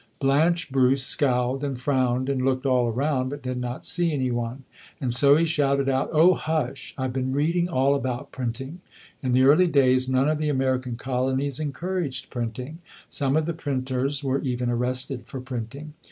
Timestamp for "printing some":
12.31-13.37